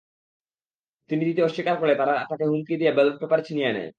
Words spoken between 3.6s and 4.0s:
নেন।